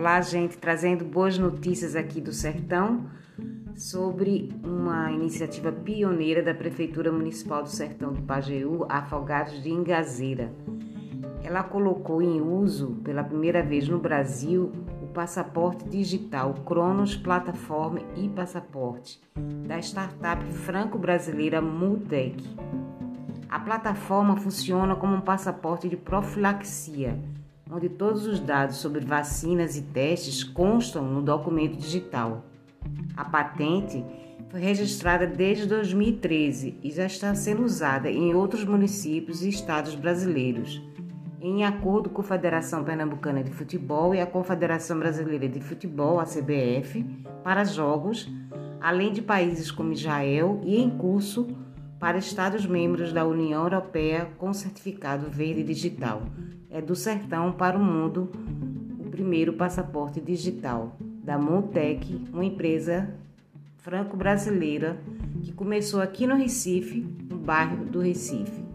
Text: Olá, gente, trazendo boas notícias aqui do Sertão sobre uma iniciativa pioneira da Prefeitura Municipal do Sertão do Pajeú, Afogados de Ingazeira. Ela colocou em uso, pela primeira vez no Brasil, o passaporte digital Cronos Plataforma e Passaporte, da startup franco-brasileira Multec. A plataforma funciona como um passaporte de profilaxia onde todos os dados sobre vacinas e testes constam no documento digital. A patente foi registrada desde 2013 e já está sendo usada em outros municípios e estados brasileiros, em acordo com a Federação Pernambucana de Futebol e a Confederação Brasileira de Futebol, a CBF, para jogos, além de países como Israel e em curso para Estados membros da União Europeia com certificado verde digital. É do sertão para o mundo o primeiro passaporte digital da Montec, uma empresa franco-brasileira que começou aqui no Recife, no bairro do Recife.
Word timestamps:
Olá, 0.00 0.18
gente, 0.22 0.56
trazendo 0.56 1.04
boas 1.04 1.36
notícias 1.36 1.94
aqui 1.94 2.22
do 2.22 2.32
Sertão 2.32 3.04
sobre 3.76 4.48
uma 4.64 5.12
iniciativa 5.12 5.70
pioneira 5.70 6.42
da 6.42 6.54
Prefeitura 6.54 7.12
Municipal 7.12 7.62
do 7.62 7.68
Sertão 7.68 8.10
do 8.10 8.22
Pajeú, 8.22 8.86
Afogados 8.88 9.62
de 9.62 9.68
Ingazeira. 9.68 10.50
Ela 11.44 11.62
colocou 11.62 12.22
em 12.22 12.40
uso, 12.40 12.94
pela 13.04 13.22
primeira 13.22 13.62
vez 13.62 13.90
no 13.90 13.98
Brasil, 13.98 14.72
o 15.02 15.06
passaporte 15.08 15.86
digital 15.86 16.54
Cronos 16.64 17.14
Plataforma 17.14 18.00
e 18.16 18.26
Passaporte, 18.30 19.20
da 19.66 19.78
startup 19.80 20.42
franco-brasileira 20.50 21.60
Multec. 21.60 22.42
A 23.50 23.60
plataforma 23.60 24.34
funciona 24.34 24.96
como 24.96 25.16
um 25.16 25.20
passaporte 25.20 25.90
de 25.90 25.96
profilaxia 25.98 27.18
onde 27.70 27.88
todos 27.88 28.26
os 28.26 28.40
dados 28.40 28.76
sobre 28.76 29.00
vacinas 29.04 29.76
e 29.76 29.82
testes 29.82 30.42
constam 30.42 31.04
no 31.04 31.22
documento 31.22 31.76
digital. 31.76 32.44
A 33.16 33.24
patente 33.24 34.04
foi 34.48 34.60
registrada 34.60 35.26
desde 35.26 35.66
2013 35.66 36.78
e 36.82 36.90
já 36.90 37.06
está 37.06 37.34
sendo 37.34 37.62
usada 37.62 38.10
em 38.10 38.34
outros 38.34 38.64
municípios 38.64 39.42
e 39.42 39.48
estados 39.48 39.94
brasileiros, 39.94 40.82
em 41.40 41.64
acordo 41.64 42.10
com 42.10 42.20
a 42.20 42.24
Federação 42.24 42.82
Pernambucana 42.82 43.44
de 43.44 43.52
Futebol 43.52 44.14
e 44.14 44.20
a 44.20 44.26
Confederação 44.26 44.98
Brasileira 44.98 45.48
de 45.48 45.60
Futebol, 45.60 46.18
a 46.18 46.24
CBF, 46.24 47.04
para 47.44 47.64
jogos, 47.64 48.28
além 48.80 49.12
de 49.12 49.22
países 49.22 49.70
como 49.70 49.92
Israel 49.92 50.60
e 50.64 50.76
em 50.76 50.90
curso 50.90 51.46
para 52.00 52.16
Estados 52.16 52.64
membros 52.64 53.12
da 53.12 53.26
União 53.26 53.62
Europeia 53.62 54.30
com 54.38 54.54
certificado 54.54 55.30
verde 55.30 55.62
digital. 55.62 56.22
É 56.70 56.80
do 56.80 56.96
sertão 56.96 57.52
para 57.52 57.78
o 57.78 57.84
mundo 57.84 58.32
o 58.98 59.10
primeiro 59.10 59.52
passaporte 59.52 60.18
digital 60.18 60.96
da 61.22 61.36
Montec, 61.36 62.26
uma 62.32 62.44
empresa 62.44 63.14
franco-brasileira 63.76 64.98
que 65.42 65.52
começou 65.52 66.00
aqui 66.00 66.26
no 66.26 66.36
Recife, 66.36 67.06
no 67.28 67.36
bairro 67.36 67.84
do 67.84 68.00
Recife. 68.00 68.69